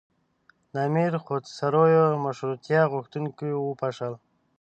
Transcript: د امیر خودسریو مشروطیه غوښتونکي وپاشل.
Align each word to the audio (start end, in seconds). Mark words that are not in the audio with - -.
د 0.71 0.73
امیر 0.87 1.11
خودسریو 1.23 2.05
مشروطیه 2.25 2.81
غوښتونکي 2.91 3.47
وپاشل. 3.55 4.13